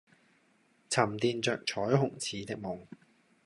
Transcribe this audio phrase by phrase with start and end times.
[0.03, 0.05] 沉
[1.15, 2.87] 澱著彩虹似的夢